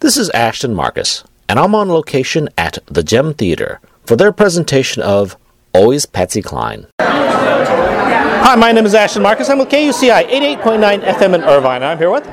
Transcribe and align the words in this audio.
This 0.00 0.16
is 0.16 0.30
Ashton 0.30 0.74
Marcus, 0.74 1.24
and 1.46 1.58
I'm 1.58 1.74
on 1.74 1.90
location 1.90 2.48
at 2.56 2.78
the 2.86 3.02
Gem 3.02 3.34
Theater 3.34 3.82
for 4.06 4.16
their 4.16 4.32
presentation 4.32 5.02
of 5.02 5.36
Always 5.74 6.06
Patsy 6.06 6.40
Cline. 6.40 6.86
Hi, 7.00 8.54
my 8.56 8.72
name 8.72 8.86
is 8.86 8.94
Ashton 8.94 9.22
Marcus. 9.22 9.50
I'm 9.50 9.58
with 9.58 9.68
KUCI 9.68 10.26
88.9 10.30 11.02
FM 11.02 11.34
in 11.34 11.44
Irvine. 11.44 11.82
I'm 11.82 11.98
here 11.98 12.10
with 12.10 12.24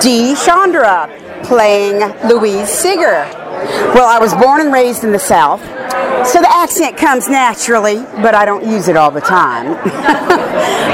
Dee 0.00 0.34
Chandra 0.34 1.14
playing 1.44 1.98
Louise 2.26 2.70
Seger. 2.70 3.30
Well, 3.94 4.08
I 4.08 4.18
was 4.18 4.32
born 4.32 4.62
and 4.62 4.72
raised 4.72 5.04
in 5.04 5.12
the 5.12 5.18
South, 5.18 5.60
so 6.26 6.40
the 6.40 6.48
accent 6.50 6.96
comes 6.96 7.28
naturally, 7.28 7.96
but 8.22 8.34
I 8.34 8.46
don't 8.46 8.64
use 8.64 8.88
it 8.88 8.96
all 8.96 9.10
the 9.10 9.20
time. 9.20 9.76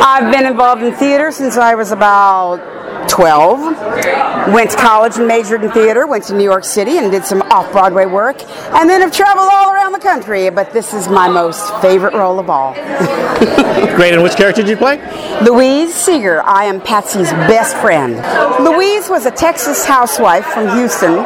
I've 0.03 0.33
been 0.33 0.45
involved 0.45 0.83
in 0.83 0.93
theater 0.95 1.31
since 1.31 1.57
I 1.57 1.77
was 1.77 1.93
about 1.93 2.74
12. 3.09 4.53
Went 4.53 4.71
to 4.73 4.77
college 4.77 5.17
and 5.17 5.27
majored 5.27 5.65
in 5.65 5.73
theater, 5.73 6.07
went 6.07 6.25
to 6.25 6.35
New 6.35 6.45
York 6.45 6.65
City 6.65 6.99
and 6.99 7.11
did 7.11 7.25
some 7.25 7.43
off 7.43 7.71
Broadway 7.73 8.07
work, 8.07 8.43
and 8.75 8.89
then 8.89 9.01
have 9.01 9.13
traveled 9.13 9.49
all 9.53 9.73
around 9.73 9.93
the 9.93 9.99
country, 9.99 10.51
but 10.51 10.73
this 10.73 10.93
is 10.93 11.09
my 11.09 11.29
most 11.29 11.75
favorite 11.81 12.15
role 12.15 12.39
of 12.39 12.51
all. 12.51 12.75
Great, 13.97 14.13
and 14.13 14.23
which 14.23 14.37
character 14.37 14.63
did 14.63 14.69
you 14.71 14.77
play? 14.77 14.97
Louise 15.43 15.95
Seger. 15.95 16.43
I 16.45 16.65
am 16.65 16.81
Patsy's 16.81 17.31
best 17.31 17.77
friend. 17.77 18.17
Louise 18.65 19.09
was 19.09 19.27
a 19.27 19.31
Texas 19.31 19.85
housewife 19.85 20.47
from 20.47 20.77
Houston 20.77 21.25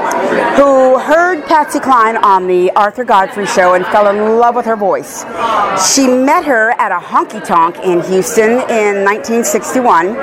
who 0.57 0.99
heard 0.99 1.45
Patsy 1.47 1.81
Cline 1.81 2.17
on 2.19 2.47
the 2.47 2.71
Arthur 2.73 3.05
Godfrey 3.05 3.47
show 3.47 3.75
and 3.75 3.85
fell 3.87 4.09
in 4.09 4.39
love 4.39 4.55
with 4.55 4.67
her 4.67 4.77
voice. 4.77 5.25
She 5.95 6.07
met 6.07 6.45
her 6.45 6.71
at 6.79 6.93
a 6.93 6.99
honky 6.99 7.45
tonk 7.45 7.77
in 7.79 8.03
Houston 8.03 8.51
in 8.69 9.05
1961. 9.05 10.15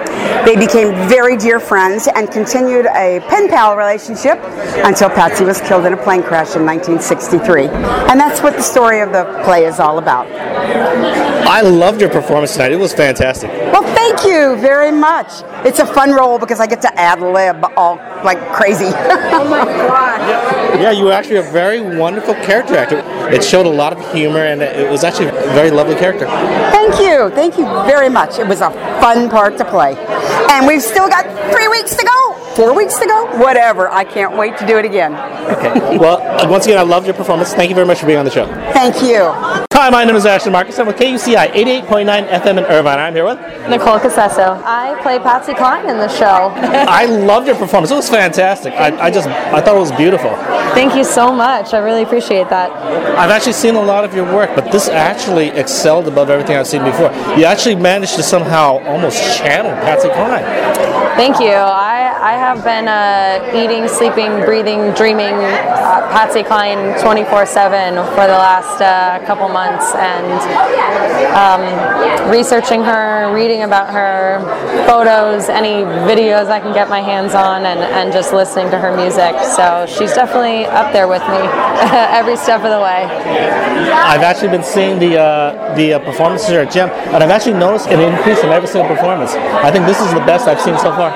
They 0.45 0.55
became 0.55 0.94
very 1.08 1.38
dear 1.45 1.59
friends 1.59 2.08
and 2.16 2.31
continued 2.31 2.88
a 2.88 3.20
pen 3.30 3.48
pal 3.48 3.77
relationship 3.77 4.40
until 4.84 5.08
Patsy 5.12 5.44
was 5.44 5.62
killed 5.62 5.86
in 5.86 5.94
a 5.94 5.98
plane 5.98 6.23
crash 6.23 6.55
in 6.55 6.66
1963. 6.66 7.67
And 8.09 8.20
that's 8.20 8.42
what 8.42 8.56
the 8.56 8.64
story 8.64 9.02
of 9.02 9.11
the 9.11 9.25
play 9.45 9.66
is 9.66 9.80
all 9.80 10.00
about. 10.00 10.25
I 11.47 11.61
loved 11.61 12.02
your 12.02 12.09
performance 12.09 12.53
tonight. 12.53 12.72
It 12.72 12.80
was 12.80 12.95
fantastic. 12.95 13.52
Well, 13.52 13.84
thank 13.94 14.25
you 14.25 14.59
very 14.59 14.92
much. 14.92 15.44
It's 15.64 15.78
a 15.78 15.86
fun 15.86 16.14
role 16.14 16.39
because 16.39 16.59
I 16.59 16.66
get 16.66 16.81
to 16.81 17.00
ad 17.00 17.22
lib 17.22 17.64
all 17.78 17.97
like 18.23 18.39
crazy. 18.52 18.86
oh 18.89 19.47
my 19.47 19.66
god. 19.66 20.81
Yeah, 20.81 20.89
you 20.89 21.06
were 21.06 21.12
actually 21.12 21.38
a 21.38 21.52
very 21.52 21.80
wonderful 21.80 22.34
character 22.34 22.75
actor. 22.75 23.03
It 23.31 23.44
showed 23.44 23.67
a 23.67 23.69
lot 23.69 23.94
of 23.94 24.12
humor 24.12 24.39
and 24.39 24.64
it 24.64 24.89
was 24.89 25.03
actually 25.03 25.28
a 25.28 25.31
very 25.53 25.69
lovely 25.69 25.95
character. 25.95 26.25
Thank 26.25 27.00
you. 27.00 27.30
Thank 27.36 27.59
you 27.59 27.66
very 27.86 28.09
much. 28.09 28.39
It 28.39 28.47
was 28.47 28.62
a 28.62 28.72
fun 29.00 29.30
part 29.30 29.59
to 29.59 29.66
play. 29.66 29.94
And 30.49 30.67
we've 30.67 30.81
still 30.81 31.07
got 31.09 31.25
three 31.51 31.67
weeks 31.67 31.95
to 31.95 32.05
go. 32.05 32.33
Four 32.55 32.75
weeks 32.75 32.97
to 32.99 33.05
go? 33.05 33.38
Whatever. 33.38 33.89
I 33.89 34.03
can't 34.03 34.38
wait 34.38 34.57
to 34.57 34.67
do 34.67 34.77
it 34.77 34.85
again. 34.85 35.13
Okay. 35.13 35.97
Well, 35.97 36.19
once 36.49 36.65
again, 36.65 36.77
I 36.77 36.83
loved 36.83 37.05
your 37.07 37.15
performance. 37.15 37.53
Thank 37.53 37.69
you 37.69 37.75
very 37.75 37.88
much 37.88 37.99
for 37.99 38.05
being 38.05 38.19
on 38.19 38.25
the 38.25 38.31
show. 38.31 38.45
Thank 38.73 39.01
you. 39.03 39.64
Hi, 39.76 39.90
my 39.90 40.06
name 40.06 40.16
is 40.16 40.26
Ashton 40.26 40.54
Marcus. 40.54 40.80
I'm 40.80 40.88
with 40.88 40.95
KUCI 40.95 41.52
88.9 41.52 42.30
FM 42.30 42.59
in 42.59 42.64
Irvine. 42.64 42.98
I'm 42.98 43.14
here 43.14 43.26
with 43.26 43.38
Nicole 43.70 44.00
Casesso. 44.00 44.64
I 44.64 44.98
play 45.02 45.20
Patsy 45.20 45.54
Cline 45.54 45.90
in 45.90 45.98
the 45.98 46.08
show. 46.08 46.23
I 46.56 47.04
loved 47.08 47.45
your 47.48 47.58
performance. 47.58 47.92
It 47.92 47.96
was 47.96 48.09
fantastic. 48.09 48.72
I, 48.72 48.98
I 48.98 49.12
just 49.12 49.28
I 49.28 49.59
thought 49.59 49.76
it 49.76 49.80
was 49.81 49.92
beautiful. 49.92 50.30
Thank 50.76 50.96
you 50.96 51.03
so 51.03 51.30
much. 51.34 51.73
I 51.73 51.80
really 51.80 52.03
appreciate 52.03 52.50
that. 52.50 52.72
I've 53.20 53.30
actually 53.30 53.52
seen 53.52 53.76
a 53.76 53.81
lot 53.81 54.06
of 54.06 54.16
your 54.16 54.23
work, 54.34 54.56
but 54.56 54.72
this 54.72 54.88
actually 54.88 55.50
excelled 55.50 56.08
above 56.08 56.30
everything 56.30 56.56
I've 56.56 56.68
seen 56.68 56.86
before. 56.86 57.12
You 57.38 57.44
actually 57.44 57.76
managed 57.76 58.16
to 58.16 58.23
somehow 58.23 58.80
almost 58.86 59.38
channel 59.38 59.72
Patsy 59.84 60.08
Cline. 60.08 60.46
Thank 61.18 61.40
you. 61.42 61.52
I, 61.52 61.94
I 62.26 62.31
have 62.38 62.64
been 62.64 62.88
uh, 62.88 63.54
eating, 63.54 63.88
sleeping, 63.88 64.42
breathing, 64.45 64.98
dreaming 64.98 65.36
uh, 65.45 66.09
Patsy 66.09 66.42
Cline 66.42 67.00
24 67.00 67.45
7 67.45 67.94
for 68.18 68.26
the 68.26 68.34
last 68.34 68.81
uh, 68.81 69.23
couple 69.28 69.48
months 69.48 69.94
and 69.94 70.34
um, 71.38 72.31
researching 72.31 72.81
her, 72.81 73.31
reading 73.31 73.62
about 73.62 73.94
her, 73.94 74.41
photos, 74.88 75.50
any 75.50 75.85
videos 76.09 76.47
I 76.47 76.59
can 76.59 76.74
get 76.74 76.90
my 76.90 77.00
hands 77.00 77.35
on, 77.35 77.64
and, 77.64 77.80
and 77.80 78.12
just 78.12 78.34
listening 78.34 78.72
to 78.72 78.80
her 78.80 78.97
music. 78.97 79.38
So 79.53 79.85
she's 79.85 80.16
definitely 80.16 80.66
up 80.66 80.91
there 80.94 81.08
with 81.08 81.22
me 81.30 81.38
every 81.94 82.38
step 82.38 82.66
of 82.66 82.72
the 82.74 82.81
way. 82.81 83.06
I've 83.06 84.25
actually 84.25 84.50
been 84.50 84.64
seeing 84.64 84.97
the, 84.97 85.22
uh, 85.22 85.75
the 85.75 85.94
uh, 85.94 86.00
performances 86.00 86.50
here 86.50 86.62
at 86.62 86.72
Gem, 86.72 86.90
and 86.90 87.24
I've 87.24 87.30
actually 87.30 87.59
noticed 87.59 87.85
an 87.90 88.00
increase 88.00 88.40
in 88.40 88.50
every 88.50 88.68
single 88.68 88.90
performance. 88.90 89.34
I 89.62 89.69
think 89.69 89.85
this 89.85 90.02
is 90.02 90.12
the 90.12 90.25
best 90.25 90.47
I've 90.47 90.59
seen 90.59 90.80
so 90.80 90.90
far. 90.90 91.14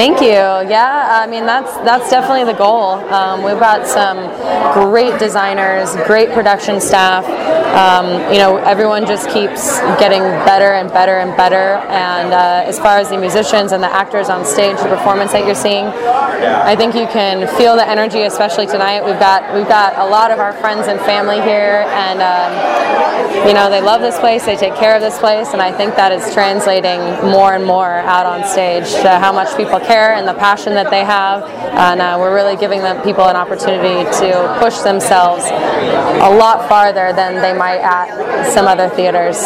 Thank 0.00 0.22
you. 0.22 0.30
Yeah, 0.30 1.08
I 1.22 1.26
mean 1.26 1.44
that's 1.44 1.76
that's 1.84 2.08
definitely 2.08 2.50
the 2.50 2.56
goal. 2.56 2.92
Um, 3.12 3.42
we've 3.44 3.60
got 3.60 3.86
some 3.86 4.32
great 4.72 5.18
designers, 5.18 5.94
great 6.06 6.30
production 6.30 6.80
staff. 6.80 7.26
Um, 7.70 8.32
you 8.32 8.38
know, 8.38 8.56
everyone 8.56 9.06
just 9.06 9.28
keeps 9.30 9.78
getting 9.98 10.22
better 10.44 10.72
and 10.72 10.88
better 10.90 11.18
and 11.18 11.36
better. 11.36 11.78
And 11.86 12.32
uh, 12.32 12.64
as 12.66 12.78
far 12.78 12.98
as 12.98 13.10
the 13.10 13.18
musicians 13.18 13.72
and 13.72 13.82
the 13.82 13.92
actors 13.92 14.28
on 14.28 14.44
stage, 14.44 14.76
the 14.78 14.88
performance 14.88 15.32
that 15.32 15.46
you're 15.46 15.54
seeing, 15.54 15.86
I 15.86 16.74
think 16.74 16.94
you 16.94 17.06
can 17.06 17.46
feel 17.56 17.76
the 17.76 17.86
energy, 17.86 18.22
especially 18.22 18.66
tonight. 18.66 19.04
We've 19.04 19.20
got 19.20 19.54
we've 19.54 19.68
got 19.68 19.98
a 19.98 20.10
lot 20.10 20.30
of 20.30 20.38
our 20.38 20.52
friends 20.54 20.88
and 20.88 20.98
family 21.00 21.40
here, 21.42 21.84
and 21.86 22.18
um, 22.20 23.46
you 23.46 23.54
know 23.54 23.70
they 23.70 23.80
love 23.80 24.00
this 24.00 24.18
place. 24.18 24.44
They 24.44 24.56
take 24.56 24.74
care 24.74 24.94
of 24.94 25.02
this 25.02 25.18
place, 25.18 25.52
and 25.52 25.62
I 25.62 25.70
think 25.70 25.96
that 25.96 26.12
is 26.12 26.32
translating 26.32 27.00
more 27.30 27.54
and 27.54 27.64
more 27.64 28.00
out 28.00 28.26
on 28.26 28.46
stage 28.48 28.90
to 29.02 29.10
how 29.18 29.32
much 29.32 29.56
people 29.56 29.78
care 29.80 30.14
and 30.14 30.26
the 30.26 30.34
passion 30.34 30.74
that 30.74 30.90
they 30.90 31.04
have. 31.04 31.44
And 31.80 32.00
uh, 32.00 32.16
we're 32.18 32.34
really 32.34 32.56
giving 32.56 32.80
them 32.80 33.00
people 33.02 33.24
an 33.24 33.36
opportunity 33.36 34.04
to 34.18 34.56
push 34.60 34.78
themselves 34.78 35.44
a 35.44 36.30
lot 36.34 36.68
farther 36.68 37.12
than 37.12 37.40
they 37.40 37.56
might 37.60 37.80
at 37.80 38.50
some 38.54 38.66
other 38.66 38.88
theaters. 38.88 39.36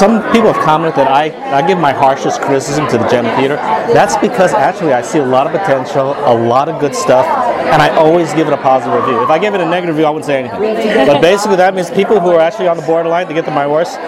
Some 0.00 0.24
people 0.32 0.50
have 0.52 0.64
commented 0.64 0.96
that 0.96 1.08
I, 1.08 1.28
I 1.52 1.60
give 1.68 1.78
my 1.78 1.92
harshest 1.92 2.40
criticism 2.40 2.88
to 2.88 2.96
the 2.96 3.06
Gem 3.08 3.26
Theater. 3.36 3.56
That's 3.92 4.16
because 4.16 4.54
actually 4.54 4.94
I 4.94 5.02
see 5.02 5.18
a 5.18 5.26
lot 5.26 5.46
of 5.46 5.52
potential, 5.52 6.12
a 6.24 6.32
lot 6.32 6.70
of 6.70 6.80
good 6.80 6.94
stuff, 6.94 7.26
and 7.68 7.82
I 7.82 7.94
always 7.96 8.32
give 8.34 8.46
it 8.46 8.52
a 8.52 8.56
positive 8.56 8.94
review. 8.94 9.22
If 9.22 9.30
I 9.30 9.38
give 9.38 9.54
it 9.54 9.60
a 9.60 9.66
negative 9.66 9.96
review, 9.96 10.06
I 10.06 10.10
wouldn't 10.10 10.26
say 10.26 10.38
anything. 10.38 11.06
But 11.06 11.20
basically, 11.20 11.56
that 11.56 11.74
means 11.74 11.90
people 11.90 12.20
who 12.20 12.30
are 12.30 12.40
actually 12.40 12.68
on 12.68 12.76
the 12.76 12.82
borderline 12.84 13.26
to 13.28 13.34
get 13.34 13.44
to 13.44 13.50
my 13.50 13.66
worst. 13.66 13.98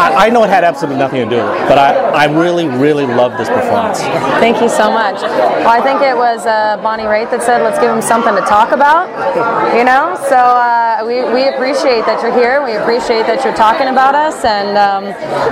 I, 0.00 0.30
know 0.30 0.44
it 0.44 0.50
had 0.50 0.64
absolutely 0.64 0.98
nothing 0.98 1.28
to 1.28 1.28
do 1.28 1.42
with 1.42 1.54
it, 1.54 1.68
but 1.68 1.78
I, 1.78 1.92
I 2.10 2.24
really, 2.26 2.66
really 2.66 3.06
love 3.06 3.36
this 3.36 3.48
performance. 3.48 4.00
Thank 4.40 4.60
you 4.60 4.68
so 4.68 4.90
much. 4.90 5.20
Well, 5.20 5.68
I 5.68 5.80
think 5.82 6.00
it 6.00 6.16
was 6.16 6.46
uh, 6.46 6.78
Bonnie 6.82 7.04
Raitt 7.04 7.30
that 7.30 7.42
said, 7.42 7.62
let's 7.62 7.78
give 7.78 7.90
them 7.90 8.02
something 8.02 8.34
to 8.34 8.40
talk 8.42 8.72
about, 8.72 9.10
you 9.76 9.84
know? 9.84 10.16
So 10.28 10.36
uh, 10.36 11.04
we, 11.04 11.24
we 11.32 11.48
appreciate 11.48 12.06
that 12.06 12.22
you're 12.22 12.34
here. 12.34 12.64
We 12.64 12.76
appreciate 12.76 13.26
that 13.26 13.44
you're 13.44 13.56
talking 13.56 13.88
about 13.88 14.14
us. 14.14 14.44
And, 14.44 14.78
um, 14.78 15.04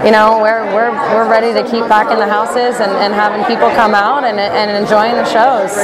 you 0.04 0.12
know, 0.12 0.40
we're, 0.40 0.64
we're, 0.72 0.92
we're 1.12 1.28
ready 1.28 1.52
to 1.52 1.62
keep 1.69 1.84
back 1.88 2.10
in 2.10 2.19
the 2.19 2.28
houses 2.28 2.80
and, 2.80 2.92
and 2.92 3.12
having 3.12 3.44
people 3.44 3.69
come 3.76 3.94
out 3.94 4.25
and, 4.25 4.38
and 4.40 4.70
enjoying 4.72 5.14
the 5.14 5.28
shows. 5.28 5.75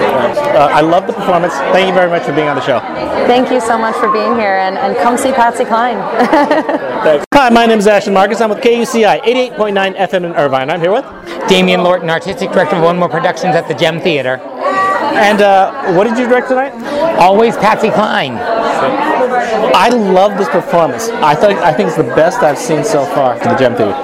Uh, 0.00 0.68
I 0.72 0.80
love 0.80 1.06
the 1.06 1.12
performance. 1.12 1.54
Thank 1.72 1.88
you 1.88 1.94
very 1.94 2.10
much 2.10 2.22
for 2.24 2.32
being 2.32 2.48
on 2.48 2.56
the 2.56 2.64
show. 2.64 2.80
Thank 3.26 3.50
you 3.50 3.60
so 3.60 3.78
much 3.78 3.94
for 3.96 4.10
being 4.12 4.34
here. 4.36 4.56
And, 4.56 4.76
and 4.78 4.96
come 4.98 5.16
see 5.16 5.32
Patsy 5.32 5.64
Cline. 5.64 5.96
Hi, 7.34 7.50
my 7.50 7.66
name 7.66 7.78
is 7.78 7.86
Ashton 7.86 8.14
Marcus. 8.14 8.40
I'm 8.40 8.50
with 8.50 8.60
KUCI 8.60 9.22
88.9 9.22 9.96
FM 9.96 10.24
in 10.24 10.32
Irvine. 10.34 10.70
I'm 10.70 10.80
here 10.80 10.92
with 10.92 11.04
Damian 11.48 11.82
Lorton, 11.82 12.10
Artistic 12.10 12.52
Director 12.52 12.76
of 12.76 12.82
One 12.82 12.98
More 12.98 13.08
Productions 13.08 13.54
at 13.54 13.68
the 13.68 13.74
Gem 13.74 14.00
Theater. 14.00 14.36
And 15.14 15.42
uh, 15.42 15.92
what 15.94 16.04
did 16.04 16.18
you 16.18 16.26
direct 16.26 16.48
tonight? 16.48 16.72
Always 17.18 17.56
Patsy 17.56 17.90
Cline. 17.90 18.38
I 19.74 19.88
love 19.88 20.38
this 20.38 20.48
performance. 20.48 21.08
I 21.08 21.34
think 21.34 21.58
I 21.60 21.72
think 21.72 21.88
it's 21.88 21.96
the 21.96 22.14
best 22.14 22.42
I've 22.42 22.58
seen 22.58 22.84
so 22.84 23.04
far 23.06 23.38
to 23.38 23.48
the 23.48 23.56
Gem 23.56 23.74
Theater. 23.74 23.94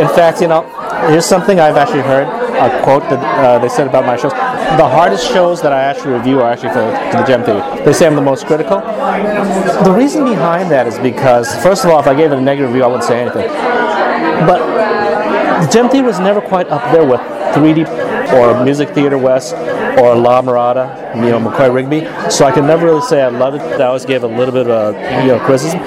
In 0.00 0.08
fact, 0.08 0.40
you 0.40 0.48
know, 0.48 0.62
here's 1.08 1.26
something 1.26 1.60
I've 1.60 1.76
actually 1.76 2.02
heard 2.02 2.26
a 2.58 2.82
quote 2.82 3.02
that 3.04 3.20
uh, 3.38 3.58
they 3.58 3.68
said 3.68 3.86
about 3.86 4.04
my 4.04 4.16
shows. 4.16 4.32
The 4.76 4.88
hardest 4.88 5.26
shows 5.32 5.62
that 5.62 5.72
I 5.72 5.80
actually 5.80 6.12
review 6.12 6.40
are 6.40 6.50
actually 6.50 6.70
for 6.70 6.84
to 6.84 7.16
the 7.16 7.24
Gem 7.24 7.42
Theater. 7.42 7.84
They 7.84 7.92
say 7.92 8.06
I'm 8.06 8.14
the 8.14 8.20
most 8.20 8.46
critical. 8.46 8.80
The 8.80 9.94
reason 9.96 10.24
behind 10.24 10.70
that 10.70 10.86
is 10.86 10.98
because, 10.98 11.52
first 11.62 11.84
of 11.84 11.90
all, 11.90 11.98
if 12.00 12.06
I 12.06 12.14
gave 12.14 12.32
it 12.32 12.38
a 12.38 12.40
negative 12.40 12.70
review, 12.70 12.84
I 12.84 12.86
wouldn't 12.86 13.04
say 13.04 13.20
anything. 13.20 13.48
But 14.46 14.58
the 15.62 15.68
Gem 15.72 15.88
Theater 15.88 16.06
was 16.06 16.20
never 16.20 16.40
quite 16.40 16.68
up 16.68 16.92
there 16.92 17.04
with 17.04 17.20
3D 17.54 17.86
or 18.32 18.62
Music 18.62 18.90
Theater 18.90 19.18
West 19.18 19.54
or 19.98 20.14
La 20.14 20.42
Mirada, 20.42 21.14
you 21.16 21.30
know, 21.30 21.40
McCoy 21.40 21.72
Rigby. 21.72 22.30
So 22.30 22.44
I 22.44 22.52
can 22.52 22.66
never 22.66 22.86
really 22.86 23.02
say 23.02 23.22
I 23.22 23.28
loved 23.28 23.56
it. 23.56 23.80
I 23.80 23.86
always 23.86 24.04
gave 24.04 24.22
a 24.22 24.28
little 24.28 24.52
bit 24.52 24.68
of 24.68 24.94
you 24.94 25.28
know 25.28 25.40
criticism. 25.40 25.80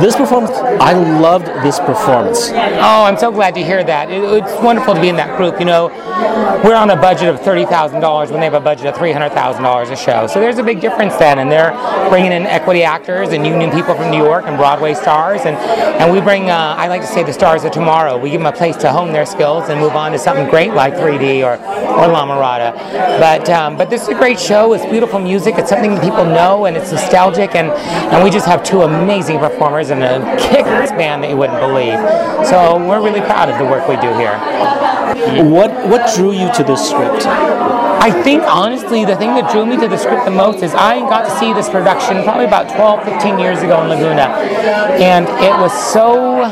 This 0.00 0.16
performance, 0.16 0.52
I 0.80 0.94
loved 0.94 1.46
this 1.62 1.78
performance. 1.78 2.48
Oh, 2.50 3.04
I'm 3.04 3.18
so 3.18 3.30
glad 3.30 3.54
to 3.56 3.62
hear 3.62 3.84
that. 3.84 4.10
It, 4.10 4.24
it's 4.24 4.62
wonderful 4.62 4.94
to 4.94 5.00
be 5.00 5.10
in 5.10 5.16
that 5.16 5.36
group. 5.36 5.58
You 5.58 5.66
know, 5.66 5.88
we're 6.64 6.74
on 6.74 6.88
a 6.90 6.96
budget 6.96 7.28
of 7.28 7.40
thirty 7.40 7.66
thousand 7.66 8.00
dollars 8.00 8.30
when 8.30 8.40
they 8.40 8.46
have 8.46 8.54
a 8.54 8.60
budget 8.60 8.86
of 8.86 8.96
three 8.96 9.12
hundred 9.12 9.30
thousand 9.30 9.62
dollars 9.64 9.90
a 9.90 9.96
show. 9.96 10.26
So 10.26 10.40
there's 10.40 10.56
a 10.56 10.62
big 10.62 10.80
difference 10.80 11.14
then, 11.16 11.38
and 11.40 11.52
they're 11.52 11.72
bringing 12.08 12.32
in 12.32 12.46
equity 12.46 12.82
actors 12.82 13.30
and 13.30 13.46
union 13.46 13.70
people 13.70 13.94
from 13.94 14.10
New 14.10 14.24
York 14.24 14.46
and 14.46 14.56
Broadway 14.56 14.94
stars, 14.94 15.42
and 15.42 15.56
and 15.56 16.10
we 16.10 16.20
bring. 16.20 16.50
Uh, 16.50 16.74
I 16.78 16.88
like 16.88 17.02
to 17.02 17.06
say 17.06 17.22
the 17.22 17.32
stars 17.32 17.64
of 17.64 17.72
tomorrow. 17.72 18.16
We 18.16 18.30
give 18.30 18.40
them 18.40 18.52
a 18.52 18.56
place 18.56 18.76
to 18.78 18.90
hone 18.90 19.12
their 19.12 19.26
skills 19.26 19.68
and 19.68 19.78
move 19.78 19.92
on 19.92 20.12
to 20.12 20.18
something 20.18 20.48
great 20.48 20.72
like 20.72 20.94
3D 20.94 21.44
or 21.44 21.58
or 21.92 22.08
La 22.08 22.26
Mirada. 22.26 22.72
But 23.20 23.48
um, 23.50 23.76
but 23.76 23.90
this 23.90 24.02
is 24.02 24.08
a 24.08 24.14
great 24.14 24.40
show. 24.40 24.72
It's 24.72 24.86
beautiful 24.86 25.18
music. 25.18 25.56
It's 25.58 25.68
something 25.68 25.94
that 25.94 26.02
people 26.02 26.24
know, 26.24 26.64
and 26.64 26.78
it's 26.78 26.90
nostalgic, 26.90 27.54
and 27.54 27.70
and 27.70 28.24
we 28.24 28.30
just 28.30 28.46
have 28.46 28.62
two 28.64 28.82
amazing 28.82 29.38
performers 29.38 29.81
and 29.90 30.02
a 30.02 30.36
kick-ass 30.36 30.90
band 30.92 31.22
that 31.22 31.30
you 31.30 31.36
wouldn't 31.36 31.60
believe. 31.60 31.98
So 32.46 32.78
we're 32.78 33.02
really 33.02 33.20
proud 33.20 33.48
of 33.48 33.58
the 33.58 33.64
work 33.64 33.88
we 33.88 33.96
do 33.96 34.12
here. 34.14 34.38
What 35.44 35.70
what 35.88 36.14
drew 36.14 36.32
you 36.32 36.52
to 36.54 36.64
this 36.64 36.88
script? 36.88 37.26
I 38.02 38.10
think 38.22 38.42
honestly, 38.42 39.04
the 39.04 39.14
thing 39.14 39.28
that 39.38 39.52
drew 39.52 39.64
me 39.64 39.76
to 39.76 39.86
the 39.86 39.96
script 39.96 40.24
the 40.24 40.32
most 40.32 40.62
is 40.64 40.74
I 40.74 40.98
got 41.00 41.22
to 41.22 41.30
see 41.38 41.52
this 41.52 41.68
production 41.68 42.24
probably 42.24 42.46
about 42.46 42.74
12, 42.74 43.04
15 43.04 43.38
years 43.38 43.62
ago 43.62 43.80
in 43.82 43.88
Laguna, 43.88 44.26
and 44.98 45.28
it 45.38 45.54
was 45.60 45.70
so 45.70 46.42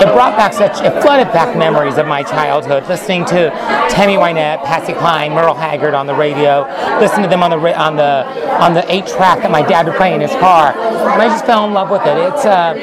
it 0.00 0.12
brought 0.12 0.36
back 0.36 0.52
such, 0.52 0.80
it 0.82 1.00
flooded 1.02 1.32
back 1.32 1.56
memories 1.56 1.96
of 1.96 2.06
my 2.06 2.22
childhood, 2.22 2.86
listening 2.88 3.24
to 3.26 3.50
Tammy 3.90 4.14
Wynette, 4.14 4.62
Patsy 4.64 4.92
Cline, 4.92 5.32
Merle 5.32 5.54
Haggard 5.54 5.94
on 5.94 6.06
the 6.06 6.14
radio, 6.14 6.66
listening 7.00 7.24
to 7.24 7.28
them 7.28 7.42
on 7.42 7.50
the 7.50 7.58
on 7.78 7.96
the 7.96 8.24
on 8.62 8.74
the 8.74 8.84
eight 8.92 9.06
track 9.06 9.42
that 9.42 9.50
my 9.50 9.62
dad 9.62 9.86
would 9.86 9.96
play 9.96 10.14
in 10.14 10.20
his 10.20 10.32
car, 10.32 10.72
and 10.76 11.22
I 11.22 11.28
just 11.28 11.46
fell 11.46 11.64
in 11.66 11.72
love 11.72 11.90
with 11.90 12.02
it. 12.02 12.16
It's 12.16 12.44
a 12.44 12.74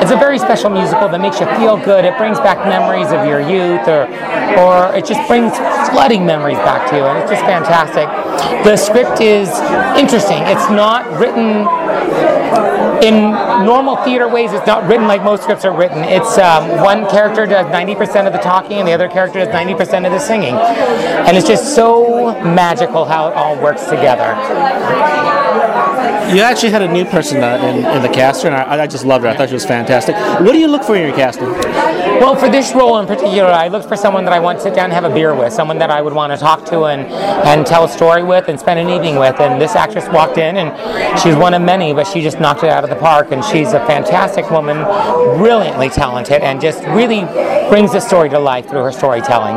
it's 0.00 0.10
a 0.10 0.16
very 0.16 0.38
special 0.38 0.70
musical 0.70 1.08
that 1.08 1.20
makes 1.20 1.40
you 1.40 1.46
feel 1.56 1.76
good. 1.76 2.04
It 2.04 2.16
brings 2.16 2.38
back 2.38 2.58
memories 2.66 3.12
of 3.12 3.26
your 3.26 3.40
youth, 3.40 3.86
or 3.88 4.06
or 4.58 4.94
it 4.94 5.06
just 5.06 5.26
brings 5.28 5.56
flooding 5.90 6.24
memories 6.24 6.58
back 6.58 6.88
to 6.90 6.96
you, 6.96 7.04
and 7.04 7.18
it's 7.18 7.30
just 7.30 7.44
fantastic. 7.44 8.06
The 8.64 8.76
script 8.76 9.20
is 9.20 9.48
interesting. 9.98 10.42
It's 10.46 10.70
not 10.70 11.06
written 11.18 11.66
in 13.02 13.30
normal 13.64 13.96
theater 14.04 14.28
ways, 14.28 14.52
it's 14.52 14.66
not 14.66 14.88
written 14.88 15.06
like 15.06 15.22
most 15.22 15.42
scripts 15.42 15.64
are 15.64 15.76
written. 15.76 15.98
It's 16.04 16.38
um, 16.38 16.68
one 16.82 17.08
character 17.08 17.46
does 17.46 17.66
90% 17.66 18.26
of 18.26 18.32
the 18.32 18.38
talking 18.38 18.78
and 18.78 18.88
the 18.88 18.92
other 18.92 19.08
character 19.08 19.44
does 19.44 19.48
90% 19.48 20.06
of 20.06 20.12
the 20.12 20.18
singing. 20.18 20.54
And 20.54 21.36
it's 21.36 21.46
just 21.46 21.74
so 21.74 22.32
magical 22.42 23.04
how 23.04 23.28
it 23.28 23.34
all 23.34 23.60
works 23.60 23.84
together. 23.84 24.36
You 26.28 26.42
actually 26.42 26.70
had 26.70 26.82
a 26.82 26.92
new 26.92 27.04
person 27.04 27.42
uh, 27.42 27.56
in, 27.56 27.84
in 27.84 28.02
the 28.02 28.08
cast, 28.08 28.44
and 28.44 28.54
I, 28.54 28.82
I 28.82 28.86
just 28.86 29.04
loved 29.04 29.24
her. 29.24 29.30
I 29.30 29.36
thought 29.36 29.48
she 29.48 29.54
was 29.54 29.64
fantastic. 29.64 30.14
What 30.14 30.52
do 30.52 30.58
you 30.58 30.68
look 30.68 30.84
for 30.84 30.94
in 30.94 31.06
your 31.08 31.16
casting? 31.16 31.48
Well, 32.20 32.36
for 32.36 32.48
this 32.48 32.72
role 32.72 32.98
in 32.98 33.06
particular, 33.06 33.48
I 33.48 33.68
looked 33.68 33.88
for 33.88 33.96
someone 33.96 34.24
that 34.26 34.32
I 34.32 34.38
want 34.38 34.58
to 34.58 34.62
sit 34.62 34.74
down 34.74 34.84
and 34.86 34.92
have 34.92 35.04
a 35.04 35.12
beer 35.12 35.34
with, 35.34 35.52
someone 35.52 35.78
that 35.78 35.90
I 35.90 36.02
would 36.02 36.12
want 36.12 36.32
to 36.32 36.38
talk 36.38 36.64
to 36.66 36.84
and, 36.84 37.02
and 37.10 37.66
tell 37.66 37.84
a 37.84 37.88
story 37.88 38.22
with 38.22 38.48
and 38.48 38.60
spend 38.60 38.78
an 38.78 38.88
evening 38.88 39.16
with. 39.16 39.40
And 39.40 39.60
this 39.60 39.74
actress 39.74 40.06
walked 40.08 40.38
in, 40.38 40.56
and 40.56 41.20
she's 41.20 41.34
one 41.34 41.54
of 41.54 41.62
many, 41.62 41.92
but 41.92 42.06
she 42.06 42.20
just 42.20 42.38
knocked 42.38 42.62
it 42.62 42.70
out 42.70 42.84
of 42.84 42.90
the 42.90 42.96
park. 42.96 43.32
And 43.32 43.44
she's 43.44 43.72
a 43.72 43.80
fantastic 43.86 44.50
woman, 44.50 44.76
brilliantly 45.38 45.88
talented, 45.88 46.42
and 46.42 46.60
just 46.60 46.84
really 46.88 47.24
brings 47.68 47.92
the 47.92 48.00
story 48.00 48.28
to 48.28 48.38
life 48.38 48.68
through 48.68 48.84
her 48.84 48.92
storytelling. 48.92 49.56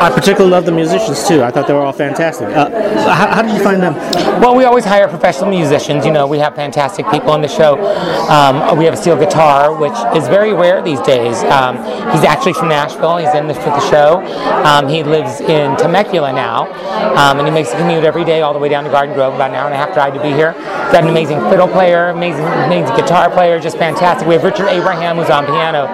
I 0.00 0.10
particularly 0.10 0.50
love 0.50 0.66
the 0.66 0.72
musicians 0.72 1.26
too. 1.26 1.42
I 1.42 1.50
thought 1.50 1.66
they 1.66 1.72
were 1.72 1.82
all 1.82 1.92
fantastic. 1.92 2.48
Uh, 2.48 2.68
how, 3.12 3.28
how, 3.28 3.42
did 3.42 3.56
you 3.56 3.62
find 3.62 3.82
them? 3.82 3.94
Well, 4.40 4.54
we 4.54 4.64
always 4.64 4.84
hire 4.84 5.08
professional 5.08 5.50
musicians. 5.50 6.04
You 6.04 6.12
know, 6.12 6.26
we 6.26 6.38
have 6.38 6.54
fantastic 6.54 7.08
people 7.10 7.30
on 7.30 7.40
the 7.40 7.48
show. 7.48 7.78
Um, 8.28 8.76
we 8.76 8.84
have 8.84 8.94
a 8.94 8.96
steel 8.96 9.16
guitar, 9.16 9.74
which 9.74 9.96
is 10.16 10.28
very 10.28 10.52
rare 10.52 10.82
these 10.82 11.00
days. 11.00 11.42
Um, 11.44 11.76
he's 12.12 12.24
actually 12.24 12.54
from 12.54 12.68
Nashville. 12.68 13.18
He's 13.18 13.34
in 13.34 13.46
the, 13.46 13.54
for 13.54 13.70
the 13.70 13.90
show. 13.90 14.20
Um, 14.64 14.88
he 14.88 15.02
lives 15.02 15.40
in 15.40 15.76
Temecula 15.76 16.32
now, 16.32 16.66
um, 17.16 17.38
and 17.38 17.46
he 17.46 17.52
makes 17.52 17.72
a 17.72 17.76
commute 17.76 18.04
every 18.04 18.24
day 18.24 18.42
all 18.42 18.52
the 18.52 18.58
way 18.58 18.68
down 18.68 18.84
to 18.84 18.90
Garden 18.90 19.14
Grove, 19.14 19.34
about 19.34 19.50
an 19.50 19.56
hour 19.56 19.66
and 19.66 19.74
a 19.74 19.78
half 19.78 19.94
drive 19.94 20.14
to 20.14 20.22
be 20.22 20.30
here. 20.30 20.52
He's 20.52 20.92
got 20.92 21.04
an 21.04 21.08
amazing 21.08 21.40
fiddle 21.50 21.68
player, 21.68 22.08
amazing, 22.08 22.44
amazing 22.44 22.94
guitar 22.96 23.30
player, 23.30 23.58
just 23.58 23.78
fantastic. 23.78 24.26
We 24.28 24.34
have 24.34 24.44
Richard 24.44 24.68
Abraham, 24.68 25.16
who's 25.16 25.30
on 25.30 25.46
piano, 25.46 25.86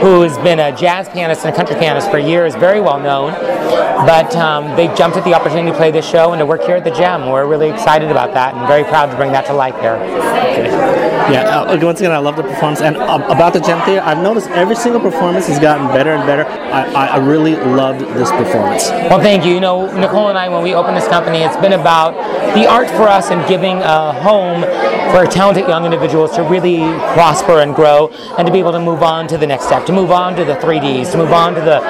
who 0.00 0.22
has 0.22 0.38
been 0.38 0.60
a 0.60 0.74
jazz 0.76 1.08
pianist 1.08 1.44
and 1.44 1.52
a 1.52 1.56
country 1.56 1.76
pianist 1.76 2.10
for 2.10 2.18
years, 2.18 2.54
very 2.54 2.80
well 2.80 3.00
known. 3.00 3.17
But 3.26 4.34
um, 4.36 4.76
they 4.76 4.86
jumped 4.94 5.16
at 5.16 5.24
the 5.24 5.34
opportunity 5.34 5.70
to 5.70 5.76
play 5.76 5.90
this 5.90 6.08
show 6.08 6.32
and 6.32 6.38
to 6.40 6.46
work 6.46 6.62
here 6.62 6.76
at 6.76 6.84
the 6.84 6.90
Gem. 6.90 7.28
We're 7.28 7.46
really 7.46 7.68
excited 7.68 8.10
about 8.10 8.34
that 8.34 8.54
and 8.54 8.66
very 8.66 8.84
proud 8.84 9.10
to 9.10 9.16
bring 9.16 9.32
that 9.32 9.46
to 9.46 9.52
life 9.52 9.78
here. 9.80 11.07
Yeah, 11.32 11.60
uh, 11.60 11.78
once 11.82 12.00
again, 12.00 12.12
I 12.12 12.18
love 12.18 12.36
the 12.36 12.42
performance. 12.42 12.80
And 12.80 12.96
uh, 12.96 13.24
about 13.28 13.52
the 13.52 13.60
Gem 13.60 13.80
Theater, 13.84 14.02
I've 14.04 14.22
noticed 14.22 14.48
every 14.50 14.76
single 14.76 15.00
performance 15.00 15.46
has 15.48 15.58
gotten 15.58 15.86
better 15.88 16.12
and 16.12 16.26
better. 16.26 16.44
I, 16.46 17.06
I, 17.06 17.16
really 17.18 17.56
loved 17.56 18.00
this 18.00 18.30
performance. 18.30 18.88
Well, 18.88 19.20
thank 19.20 19.44
you. 19.44 19.54
You 19.54 19.60
know, 19.60 19.94
Nicole 19.98 20.28
and 20.28 20.38
I, 20.38 20.48
when 20.48 20.62
we 20.62 20.74
opened 20.74 20.96
this 20.96 21.08
company, 21.08 21.38
it's 21.38 21.56
been 21.56 21.74
about 21.74 22.14
the 22.54 22.66
art 22.66 22.88
for 22.90 23.08
us 23.08 23.30
and 23.30 23.46
giving 23.48 23.78
a 23.78 24.12
home 24.12 24.62
for 25.10 25.26
talented 25.26 25.66
young 25.68 25.84
individuals 25.84 26.34
to 26.36 26.42
really 26.42 26.78
prosper 27.14 27.60
and 27.60 27.74
grow 27.74 28.08
and 28.36 28.46
to 28.46 28.52
be 28.52 28.58
able 28.58 28.72
to 28.72 28.80
move 28.80 29.02
on 29.02 29.26
to 29.28 29.38
the 29.38 29.46
next 29.46 29.64
step, 29.64 29.86
to 29.86 29.92
move 29.92 30.10
on 30.10 30.36
to 30.36 30.44
the 30.44 30.54
3Ds, 30.54 31.12
to 31.12 31.18
move 31.18 31.32
on 31.32 31.54
to 31.54 31.60
the, 31.60 31.80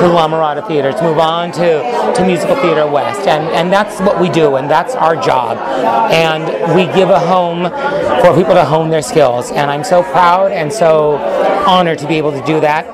to 0.00 0.08
La 0.08 0.26
Mirada 0.26 0.66
Theater, 0.66 0.92
to 0.92 1.02
move 1.02 1.18
on 1.18 1.52
to, 1.52 2.14
to 2.16 2.24
Musical 2.26 2.56
Theater 2.56 2.86
West. 2.90 3.26
And, 3.28 3.44
and 3.48 3.72
that's 3.72 4.00
what 4.00 4.20
we 4.20 4.28
do, 4.30 4.56
and 4.56 4.70
that's 4.70 4.94
our 4.94 5.16
job. 5.16 5.58
And 6.10 6.74
we 6.74 6.86
give 6.94 7.10
a 7.10 7.20
home 7.20 7.64
for 8.22 8.34
people 8.34 8.54
to 8.54 8.64
hone 8.82 8.90
their 8.90 9.02
skills. 9.02 9.50
And 9.52 9.70
I'm 9.70 9.84
so 9.84 10.02
proud 10.02 10.50
and 10.50 10.72
so 10.72 11.16
honored 11.66 11.98
to 12.00 12.08
be 12.08 12.16
able 12.16 12.32
to 12.32 12.44
do 12.44 12.60
that. 12.60 12.86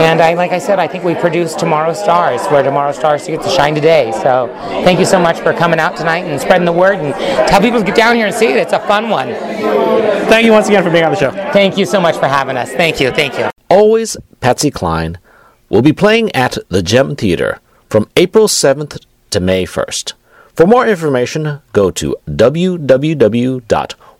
And 0.00 0.20
I, 0.20 0.34
like 0.34 0.50
I 0.50 0.58
said, 0.58 0.78
I 0.78 0.88
think 0.88 1.04
we 1.04 1.14
produce 1.14 1.54
Tomorrow's 1.54 2.00
Stars, 2.00 2.44
where 2.48 2.62
Tomorrow's 2.62 2.96
Stars 2.96 3.26
get 3.26 3.42
to 3.42 3.50
shine 3.50 3.74
today. 3.74 4.12
So 4.12 4.48
thank 4.84 4.98
you 4.98 5.04
so 5.04 5.20
much 5.20 5.40
for 5.40 5.52
coming 5.52 5.78
out 5.78 5.96
tonight 5.96 6.24
and 6.24 6.40
spreading 6.40 6.64
the 6.64 6.72
word 6.72 6.98
and 6.98 7.14
tell 7.48 7.60
people 7.60 7.78
to 7.78 7.86
get 7.86 7.94
down 7.94 8.16
here 8.16 8.26
and 8.26 8.34
see 8.34 8.46
it. 8.46 8.56
It's 8.56 8.72
a 8.72 8.80
fun 8.80 9.08
one. 9.08 9.28
Thank 10.28 10.44
you 10.44 10.52
once 10.52 10.68
again 10.68 10.82
for 10.82 10.90
being 10.90 11.04
on 11.04 11.12
the 11.12 11.18
show. 11.18 11.30
Thank 11.52 11.78
you 11.78 11.86
so 11.86 12.00
much 12.00 12.16
for 12.16 12.26
having 12.26 12.56
us. 12.56 12.72
Thank 12.72 13.00
you. 13.00 13.10
Thank 13.12 13.38
you. 13.38 13.50
Always 13.68 14.16
Patsy 14.40 14.70
Cline 14.70 15.18
will 15.68 15.82
be 15.82 15.92
playing 15.92 16.34
at 16.34 16.58
the 16.68 16.82
Gem 16.82 17.14
Theater 17.16 17.60
from 17.88 18.08
April 18.16 18.48
7th 18.48 19.04
to 19.30 19.40
May 19.40 19.64
1st. 19.64 20.12
For 20.54 20.66
more 20.66 20.86
information, 20.86 21.60
go 21.72 21.90
to 21.92 22.16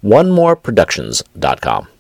www.onemoreproductions.com. 0.07 1.96